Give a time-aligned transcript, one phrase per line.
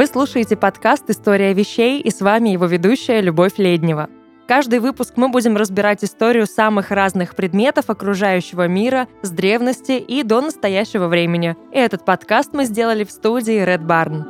[0.00, 4.08] Вы слушаете подкаст «История вещей» и с вами его ведущая Любовь Леднева.
[4.48, 10.40] Каждый выпуск мы будем разбирать историю самых разных предметов окружающего мира с древности и до
[10.40, 11.54] настоящего времени.
[11.70, 14.24] И этот подкаст мы сделали в студии Red Barn.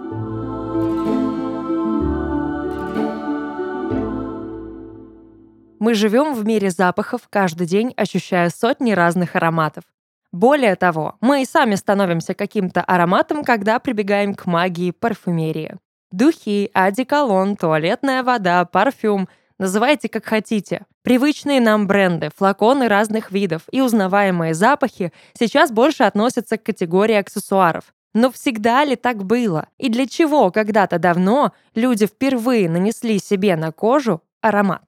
[5.79, 9.85] Мы живем в мире запахов, каждый день ощущая сотни разных ароматов.
[10.33, 15.77] Более того, мы и сами становимся каким-то ароматом, когда прибегаем к магии парфюмерии.
[16.13, 19.29] Духи, одеколон, туалетная вода, парфюм–
[19.61, 20.87] называйте как хотите.
[21.03, 27.85] Привычные нам бренды, флаконы разных видов и узнаваемые запахи сейчас больше относятся к категории аксессуаров.
[28.13, 29.69] Но всегда ли так было?
[29.79, 34.83] И для чего когда-то давно люди впервые нанесли себе на кожу аромат?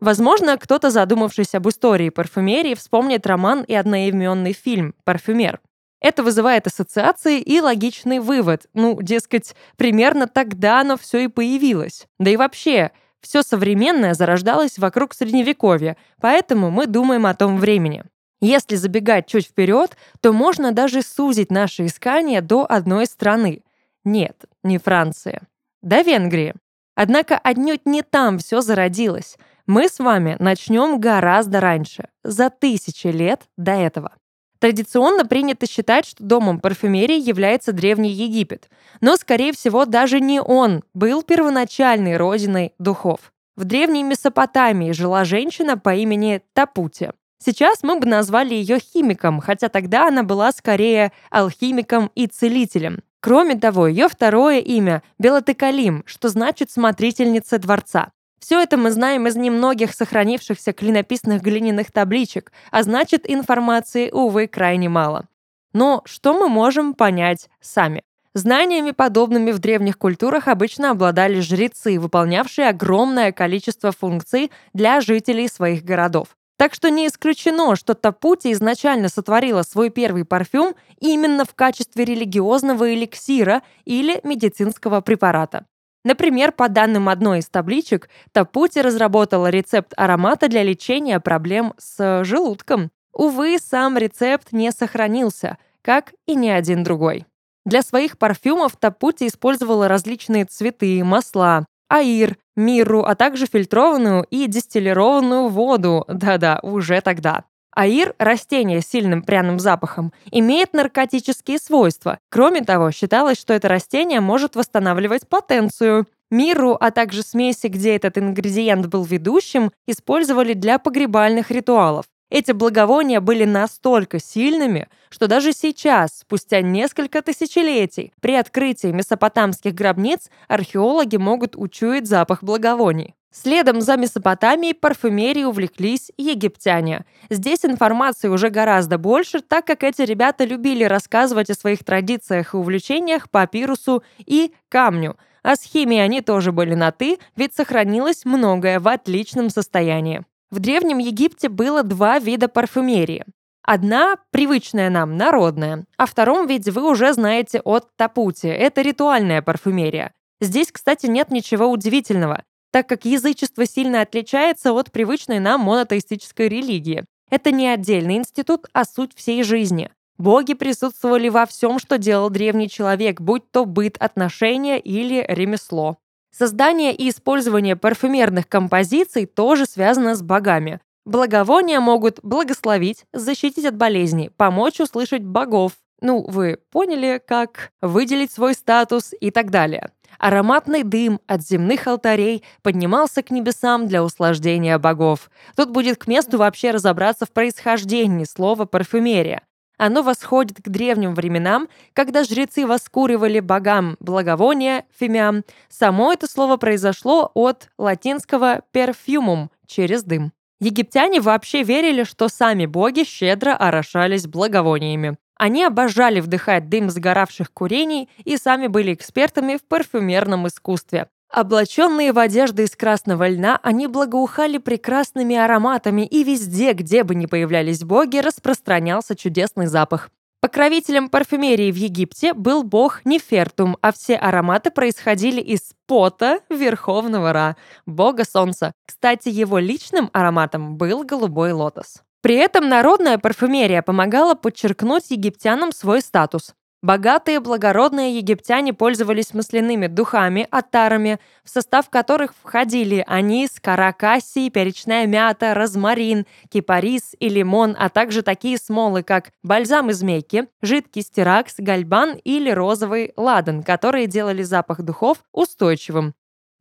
[0.00, 5.60] Возможно, кто-то, задумавшись об истории парфюмерии, вспомнит роман и одноименный фильм «Парфюмер».
[6.00, 8.66] Это вызывает ассоциации и логичный вывод.
[8.74, 12.06] Ну, дескать, примерно тогда оно все и появилось.
[12.18, 18.04] Да и вообще, все современное зарождалось вокруг Средневековья, поэтому мы думаем о том времени.
[18.40, 23.62] Если забегать чуть вперед, то можно даже сузить наши искания до одной страны.
[24.04, 25.40] Нет, не Франции.
[25.82, 26.54] До Венгрии.
[26.94, 29.36] Однако отнюдь не там все зародилось.
[29.66, 34.12] Мы с вами начнем гораздо раньше, за тысячи лет до этого.
[34.60, 40.84] Традиционно принято считать, что домом парфюмерии является Древний Египет, но, скорее всего, даже не он
[40.94, 43.32] был первоначальной родиной духов.
[43.56, 47.10] В Древней Месопотамии жила женщина по имени Тапути.
[47.44, 53.00] Сейчас мы бы назвали ее химиком, хотя тогда она была скорее алхимиком и целителем.
[53.20, 58.12] Кроме того, ее второе имя– Белотекалим, что значит «смотрительница дворца».
[58.38, 64.88] Все это мы знаем из немногих сохранившихся клинописных глиняных табличек, а значит, информации, увы, крайне
[64.88, 65.26] мало.
[65.72, 68.02] Но что мы можем понять сами?
[68.34, 75.84] Знаниями, подобными в древних культурах, обычно обладали жрецы, выполнявшие огромное количество функций для жителей своих
[75.84, 76.28] городов.
[76.58, 82.94] Так что не исключено, что Тапути изначально сотворила свой первый парфюм именно в качестве религиозного
[82.94, 85.66] эликсира или медицинского препарата.
[86.06, 92.92] Например, по данным одной из табличек, Тапути разработала рецепт аромата для лечения проблем с желудком.
[93.12, 97.26] Увы, сам рецепт не сохранился, как и ни один другой.
[97.64, 105.48] Для своих парфюмов Тапути использовала различные цветы, масла, аир, мирру, а также фильтрованную и дистиллированную
[105.48, 106.04] воду.
[106.06, 107.42] Да-да, уже тогда.
[107.76, 112.18] Аир– растение с сильным пряным запахом, имеет наркотические свойства.
[112.30, 116.06] Кроме того, считалось, что это растение может восстанавливать потенцию.
[116.30, 122.06] Миру, а также смеси, где этот ингредиент был ведущим, использовали для погребальных ритуалов.
[122.30, 130.30] Эти благовония были настолько сильными, что даже сейчас, спустя несколько тысячелетий, при открытии месопотамских гробниц
[130.48, 133.14] археологи могут учуять запах благовоний.
[133.42, 137.04] Следом за Месопотамией парфюмерией увлеклись египтяне.
[137.28, 142.56] Здесь информации уже гораздо больше, так как эти ребята любили рассказывать о своих традициях и
[142.56, 145.18] увлечениях папирусу и камню.
[145.42, 150.24] А с химией они тоже были на «ты», ведь сохранилось многое в отличном состоянии.
[150.50, 153.26] В Древнем Египте было два вида парфюмерии.
[153.62, 155.84] Одна привычная нам, народная.
[155.98, 158.46] О втором виде вы уже знаете от Тапути.
[158.46, 160.14] Это ритуальная парфюмерия.
[160.40, 162.42] Здесь, кстати, нет ничего удивительного
[162.76, 167.06] так как язычество сильно отличается от привычной нам монотеистической религии.
[167.30, 169.90] Это не отдельный институт, а суть всей жизни.
[170.18, 175.96] Боги присутствовали во всем, что делал древний человек, будь то быт, отношения или ремесло.
[176.30, 180.80] Создание и использование парфюмерных композиций тоже связано с богами.
[181.06, 185.72] Благовония могут благословить, защитить от болезней, помочь услышать богов.
[186.00, 189.90] Ну, вы поняли, как выделить свой статус и так далее.
[190.18, 195.30] Ароматный дым от земных алтарей поднимался к небесам для услаждения богов.
[195.56, 199.42] Тут будет к месту вообще разобраться в происхождении слова «парфюмерия».
[199.78, 205.44] Оно восходит к древним временам, когда жрецы воскуривали богам благовония, фимиам.
[205.68, 210.32] Само это слово произошло от латинского «perfumum»— через дым.
[210.60, 215.18] Египтяне вообще верили, что сами боги щедро орошались благовониями.
[215.36, 221.08] Они обожали вдыхать дым сгоравших курений и сами были экспертами в парфюмерном искусстве.
[221.30, 227.26] Облаченные в одежды из красного льна, они благоухали прекрасными ароматами, и везде, где бы ни
[227.26, 230.10] появлялись боги, распространялся чудесный запах.
[230.40, 237.56] Покровителем парфюмерии в Египте был бог Нефертум, а все ароматы происходили из пота Верховного Ра,
[237.84, 238.72] бога Солнца.
[238.86, 242.05] Кстати, его личным ароматом был голубой лотос.
[242.26, 246.54] При этом народная парфюмерия помогала подчеркнуть египтянам свой статус.
[246.82, 255.54] Богатые благородные египтяне пользовались масляными духами, атарами, в состав которых входили анис, каракасий, перечная мята,
[255.54, 262.16] розмарин, кипарис и лимон, а также такие смолы, как бальзам из мейки, жидкий стиракс, гальбан
[262.24, 266.12] или розовый ладан, которые делали запах духов устойчивым.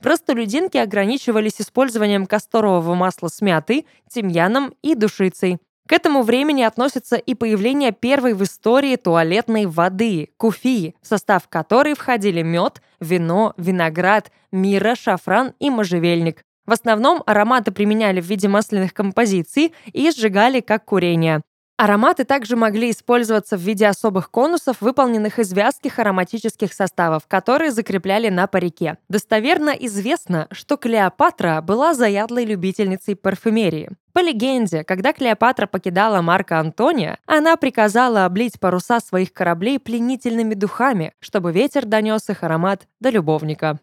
[0.02, 5.60] Простолюдинки ограничивались использованием касторового масла с мятой, тимьяном и душицей.
[5.88, 11.94] К этому времени относится и появление первой в истории туалетной воды– куфии, в состав которой
[11.94, 16.44] входили мед, вино, виноград, мира, шафран и можжевельник.
[16.66, 21.44] В основном ароматы применяли в виде масляных композиций и сжигали как курение.
[21.78, 28.30] Ароматы также могли использоваться в виде особых конусов, выполненных из вязких ароматических составов, которые закрепляли
[28.30, 28.98] на парике.
[29.10, 33.90] Достоверно известно, что Клеопатра была заядлой любительницей парфюмерии.
[34.14, 41.12] По легенде, когда Клеопатра покидала Марка Антония, она приказала облить паруса своих кораблей пленительными духами,
[41.20, 43.82] чтобы ветер донес их аромат до любовника.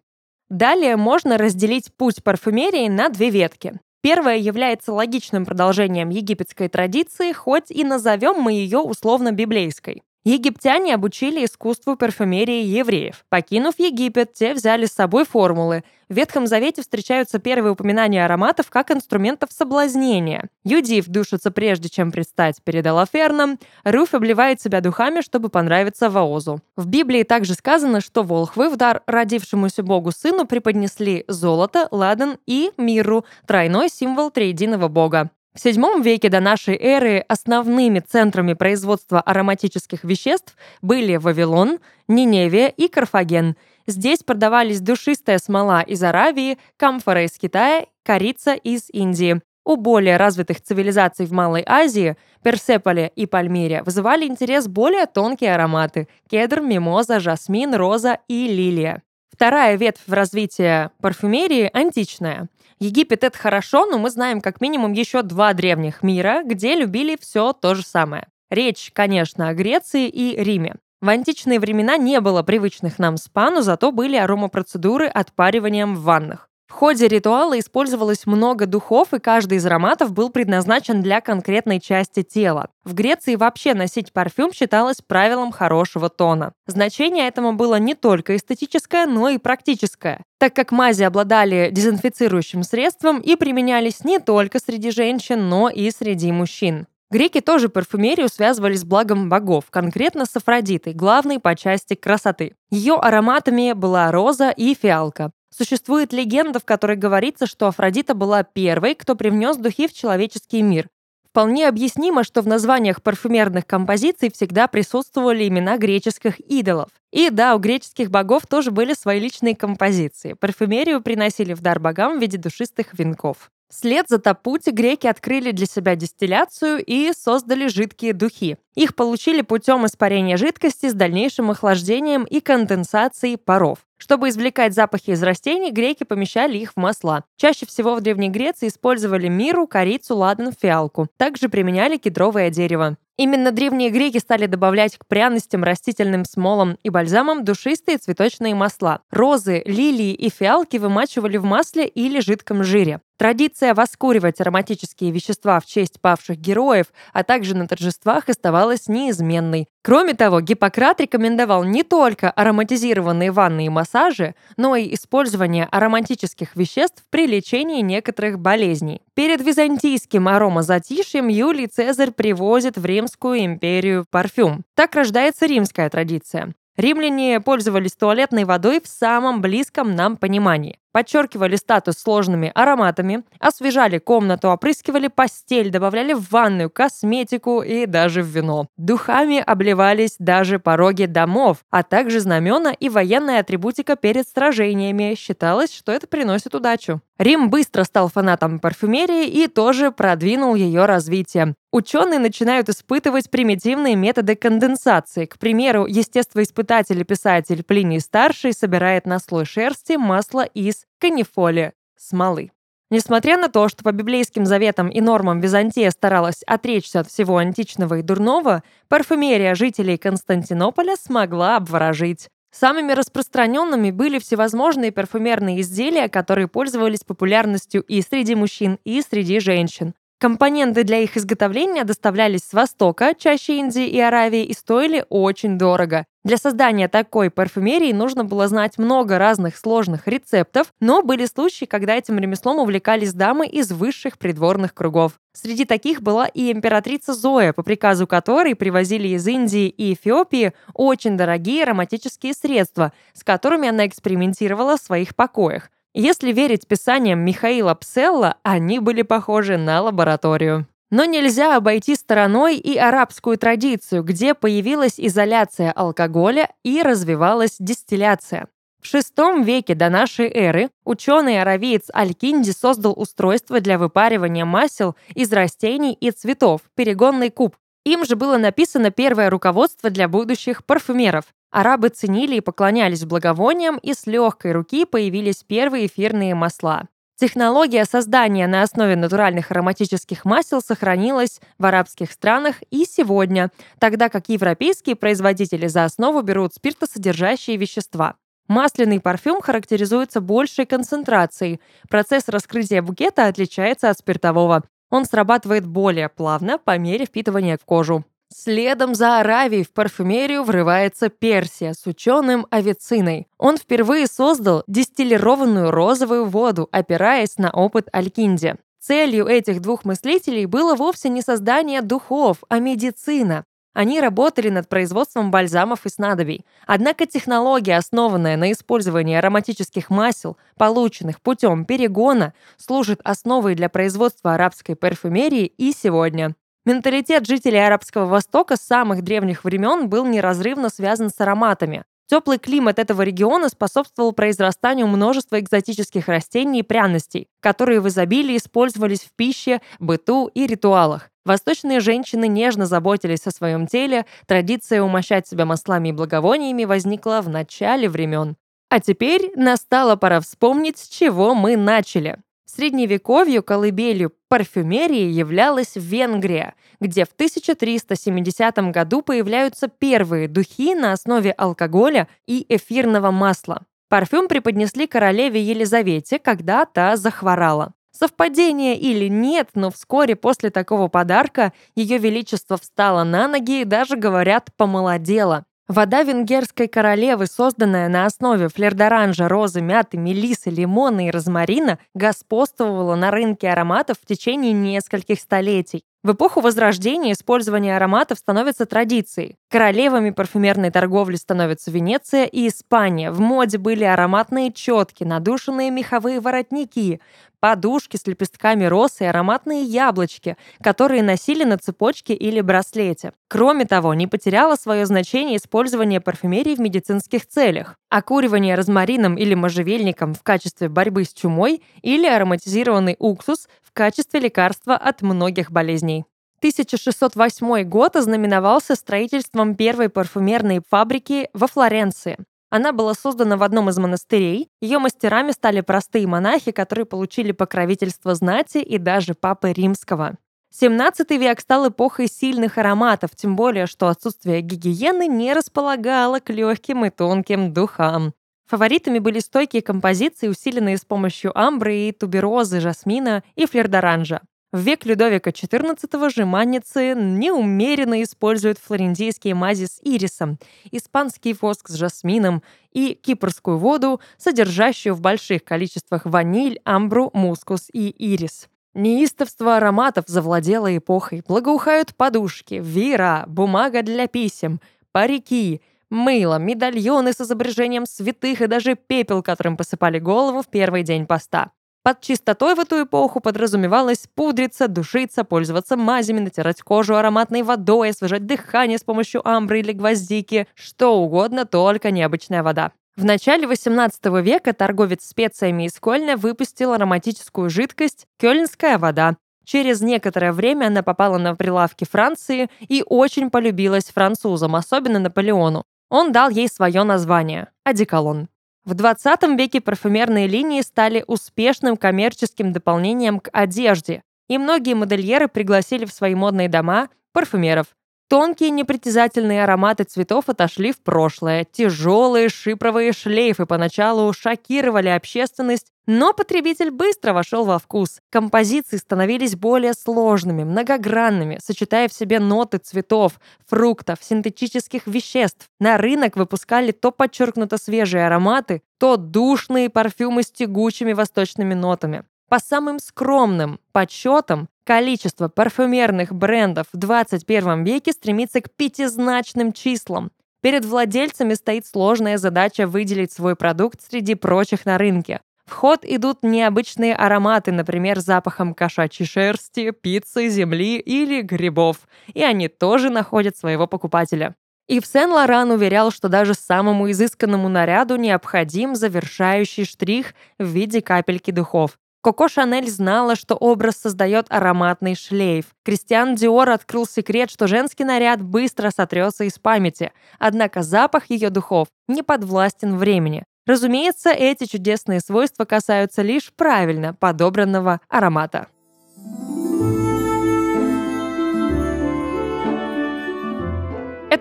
[0.49, 3.81] Далее можно разделить путь парфюмерии на две ветки.
[4.03, 10.03] Первая является логичным продолжением египетской традиции, хоть и назовем мы ее условно-библейской.
[10.25, 13.25] Египтяне обучили искусству парфюмерии евреев.
[13.29, 15.83] Покинув Египет, те взяли с собой формулы.
[16.09, 20.49] В Ветхом Завете встречаются первые упоминания ароматов как инструментов соблазнения.
[20.63, 23.59] Юдив душится прежде, чем предстать перед Алаферном.
[23.83, 26.61] Руф обливает себя духами, чтобы понравиться Ваозу.
[26.77, 32.71] В Библии также сказано, что волхвы в дар родившемуся Богу сыну преподнесли золото, ладан и
[32.77, 35.31] миру, тройной символ триединого Бога.
[35.55, 41.79] В VII веке до нашей эры основными центрами производства ароматических веществ были Вавилон,
[42.09, 43.57] Ниневия и Карфаген.
[43.87, 49.43] Здесь продавались душистая смола из Аравии, камфора из Китая, корица из Индии.
[49.65, 56.09] У более развитых цивилизаций в Малой Азии, Персеполе и Пальмире вызывали интерес более тонкие ароматы–
[56.31, 59.03] кедр, мимоза, жасмин, роза и лилия.
[59.43, 62.49] Вторая ветвь в развитии парфюмерии– античная.
[62.79, 67.53] Египет— это хорошо, но мы знаем как минимум еще два древних мира, где любили все
[67.53, 68.29] то же самое.
[68.51, 70.77] Речь, конечно, о Греции и Риме.
[71.01, 76.49] В античные времена не было привычных нам спа, но зато были аромапроцедуры отпариванием в ваннах.
[76.73, 82.23] В ходе ритуала использовалось много духов, и каждый из ароматов был предназначен для конкретной части
[82.23, 82.71] тела.
[82.83, 86.55] В Греции вообще носить парфюм считалось правилом хорошего тона.
[86.67, 93.21] Значение этому было не только эстетическое, но и практическое, так как мази обладали дезинфицирующим средством
[93.21, 96.87] и применялись не только среди женщин, но и среди мужчин.
[97.11, 102.55] Греки тоже парфюмерию связывали с благом богов, конкретно с Афродитой, главной по части красоты.
[102.71, 105.33] Ее ароматами была роза и фиалка.
[105.55, 110.89] Существует легенда, в которой говорится, что Афродита была первой, кто привнес духи в человеческий мир.
[111.29, 116.91] Вполне объяснимо, что в названиях парфюмерных композиций всегда присутствовали имена греческих идолов.
[117.11, 120.35] И да, у греческих богов тоже были свои личные композиции.
[120.35, 123.51] Парфюмерию приносили в дар богам в виде душистых венков.
[123.73, 128.59] Вслед за Тапути греки открыли для себя дистилляцию и создали жидкие духи.
[128.75, 133.79] Их получили путем испарения жидкости с дальнейшим охлаждением и конденсацией паров.
[133.97, 137.25] Чтобы извлекать запахи из растений, греки помещали их в масла.
[137.39, 141.09] Чаще всего в Древней Греции использовали миру, корицу, ладан, фиалку.
[141.17, 142.99] Также применяли кедровое дерево.
[143.17, 149.01] Именно древние греки стали добавлять к пряностям, растительным смолам и бальзамам душистые цветочные масла.
[149.11, 153.01] Розы, лилии и фиалки вымачивали в масле или жидком жире.
[153.23, 159.69] Традиция воскуривать ароматические вещества в честь павших героев, а также на торжествах оставалась неизменной.
[159.85, 167.05] Кроме того, Гиппократ рекомендовал не только ароматизированные ванны и массажи, но и использование ароматических веществ
[167.11, 169.03] при лечении некоторых болезней.
[169.15, 174.65] Перед византийским аромазатишьем Юлий Цезарь привозит в Римскую империю парфюм.
[174.75, 176.55] Так рождается римская традиция.
[176.77, 184.49] Римляне пользовались туалетной водой в самом близком нам понимании подчеркивали статус сложными ароматами, освежали комнату,
[184.49, 188.67] опрыскивали постель, добавляли в ванную косметику и даже в вино.
[188.77, 195.15] Духами обливались даже пороги домов, а также знамена и военная атрибутика перед сражениями.
[195.19, 197.01] Считалось, что это приносит удачу.
[197.19, 201.55] Рим быстро стал фанатом парфюмерии и тоже продвинул ее развитие.
[201.71, 205.25] Ученые начинают испытывать примитивные методы конденсации.
[205.25, 212.51] К примеру, естествоиспытатель и писатель Плиний Старший собирает на слой шерсти масло из канифоле, смолы.
[212.91, 218.01] Несмотря на то, что по библейским заветам и нормам Византия старалась отречься от всего античного
[218.01, 222.29] и дурного, парфюмерия жителей Константинополя смогла обворожить.
[222.51, 229.95] Самыми распространенными были всевозможные парфюмерные изделия, которые пользовались популярностью и среди мужчин, и среди женщин.
[230.23, 236.07] Компоненты для их изготовления доставлялись с Востока, чаще Индии и Аравии, и стоили очень дорого.
[236.23, 241.97] Для создания такой парфюмерии нужно было знать много разных сложных рецептов, но были случаи, когда
[241.97, 245.15] этим ремеслом увлекались дамы из высших придворных кругов.
[245.33, 251.17] Среди таких была и императрица Зоя, по приказу которой привозили из Индии и Эфиопии очень
[251.17, 255.69] дорогие ароматические средства, с которыми она экспериментировала в своих покоях.
[255.95, 260.67] Если верить писаниям Михаила Пселла, они были похожи на лабораторию.
[260.91, 268.49] Но нельзя обойти стороной и арабскую традицию, где появилась изоляция алкоголя и развивалась дистилляция.
[268.83, 275.93] В VI веке до нашей эры ученый-аравиец Аль-Кинди создал устройство для выпаривания масел из растений
[275.93, 277.57] и цветов, перегонный куб.
[277.85, 281.25] Им же было написано первое руководство для будущих парфюмеров.
[281.51, 286.89] Арабы ценили и поклонялись благовониям, и с легкой руки появились первые эфирные масла.
[287.17, 294.29] Технология создания на основе натуральных ароматических масел сохранилась в арабских странах и сегодня, тогда как
[294.29, 298.17] европейские производители за основу берут спиртосодержащие вещества.
[298.49, 301.61] Масляный парфюм характеризуется большей концентрацией.
[301.89, 304.65] Процесс раскрытия букета отличается от спиртового.
[304.93, 308.05] Он срабатывает более плавно по мере впитывания в кожу.
[308.29, 313.27] Следом за Аравией в парфюмерию врывается Персия с ученым авициной.
[313.39, 318.57] Он впервые создал дистиллированную розовую воду, опираясь на опыт Алькинди.
[318.81, 323.45] Целью этих двух мыслителей было вовсе не создание духов, а медицина.
[323.75, 326.45] Они работали над производством бальзамов и снадобий.
[326.67, 334.77] Однако технология, основанная на использовании ароматических масел, полученных путем перегона, служит основой для производства арабской
[334.77, 336.35] парфюмерии и сегодня.
[336.65, 341.85] Менталитет жителей Арабского Востока с самых древних времен был неразрывно связан с ароматами.
[342.13, 349.01] Теплый климат этого региона способствовал произрастанию множества экзотических растений и пряностей, которые в изобилии использовались
[349.01, 351.09] в пище, быту и ритуалах.
[351.25, 357.31] Восточные женщины нежно заботились о своем теле, традиция умощать себя маслами и благовониями возникла в
[357.31, 358.37] начале времен.
[358.69, 362.19] А теперь настала пора вспомнить, с чего мы начали.
[362.55, 372.09] Средневековью колыбелью парфюмерии являлась Венгрия, где в 1370 году появляются первые духи на основе алкоголя
[372.27, 373.65] и эфирного масла.
[373.89, 377.73] Парфюм преподнесли королеве Елизавете, когда та захворала.
[377.91, 383.97] Совпадение или нет, но вскоре после такого подарка Ее Величество встало на ноги и даже,
[383.97, 385.47] говорят, помолодела.
[385.69, 393.11] Вода венгерской королевы, созданная на основе флердоранжа, розы, мяты, мелисы, лимона и розмарина, господствовала на
[393.11, 395.85] рынке ароматов в течение нескольких столетий.
[396.05, 399.37] В эпоху Возрождения использование ароматов становится традицией.
[399.49, 403.13] Королевами парфюмерной торговли становятся Венеция и Испания.
[403.13, 407.01] В моде были ароматные четки, надушенные меховые воротники,
[407.39, 413.13] подушки с лепестками роз и ароматные яблочки, которые носили на цепочке или браслете.
[413.29, 417.77] Кроме того, не потеряло свое значение использование парфюмерии в медицинских целях.
[417.91, 425.03] Окуривание розмарином или можжевельником в качестве борьбы с чумой или ароматизированный уксус качестве лекарства от
[425.03, 426.05] многих болезней.
[426.39, 432.19] 1608 год ознаменовался строительством первой парфюмерной фабрики во Флоренции.
[432.51, 434.51] Она была создана в одном из монастырей.
[434.61, 440.19] Ее мастерами стали простые монахи, которые получили покровительство знати и даже папы римского.
[440.51, 446.85] 17 век стал эпохой сильных ароматов, тем более, что отсутствие гигиены не располагало к легким
[446.85, 448.13] и тонким духам.
[448.53, 454.21] Фаворитами были стойкие композиции, усиленные с помощью амбры и туберозы, жасмина и флердоранжа.
[454.53, 460.39] В век Людовика XIV же манницы неумеренно используют флорентийские мази с ирисом,
[460.71, 462.43] испанский воск с жасмином
[462.73, 468.51] и кипрскую воду, содержащую в больших количествах ваниль, амбру, мускус и ирис.
[468.75, 471.23] Неистовство ароматов завладело эпохой.
[471.27, 474.61] Благоухают подушки, веера, бумага для писем,
[474.93, 481.07] парики, мыло, медальоны с изображением святых и даже пепел, которым посыпали голову в первый день
[481.07, 481.53] поста.
[481.85, 488.25] Под чистотой в эту эпоху подразумевалось пудриться, душиться, пользоваться мазями, натирать кожу ароматной водой, освежать
[488.25, 492.73] дыхание с помощью амбры или гвоздики, что угодно, только необычная вода.
[492.95, 499.17] В начале XVIII века торговец специями из Кольна выпустил ароматическую жидкость «Кёльнская вода».
[499.45, 505.65] Через некоторое время она попала на прилавки Франции и очень полюбилась французам, особенно Наполеону.
[505.93, 508.31] Он дал ей свое название– «Одеколон».
[508.65, 515.85] В 20 веке парфюмерные линии стали успешным коммерческим дополнением к одежде, и многие модельеры пригласили
[515.85, 517.67] в свои модные дома парфюмеров.
[518.13, 521.47] Тонкие непритязательные ароматы цветов отошли в прошлое.
[521.51, 528.01] Тяжелые шипровые шлейфы поначалу шокировали общественность, но потребитель быстро вошел во вкус.
[528.11, 535.47] Композиции становились более сложными, многогранными, сочетая в себе ноты цветов, фруктов, синтетических веществ.
[535.59, 542.05] На рынок выпускали то подчеркнуто свежие ароматы, то душные парфюмы с тягучими восточными нотами.
[542.33, 550.11] По самым скромным подсчетам, количество парфюмерных брендов в 21 веке стремится к пятизначным числам.
[550.41, 555.21] Перед владельцами стоит сложная задача выделить свой продукт среди прочих на рынке.
[555.45, 561.81] В ход идут необычные ароматы, например, запахом кошачьей шерсти, пиццы, земли или грибов.
[562.15, 564.35] И они тоже находят своего покупателя.
[564.69, 571.73] Ив Сен-Лоран уверял, что даже самому изысканному наряду необходим завершающий штрих в виде капельки духов.
[572.03, 575.47] Коко Шанель знала, что образ создает ароматный шлейф.
[575.65, 581.69] Кристиан Диор открыл секрет, что женский наряд быстро сотрется из памяти, однако запах ее духов
[581.87, 583.23] не подвластен времени.
[583.47, 588.49] Разумеется, эти чудесные свойства касаются лишь правильно подобранного аромата.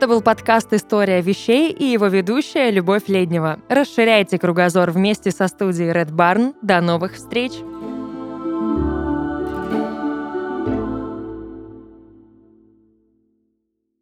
[0.01, 3.59] Это был подкаст «История вещей» и его ведущая Любовь Леднева.
[3.69, 6.55] Расширяйте кругозор вместе со студией Red Barn.
[6.63, 7.51] До новых встреч!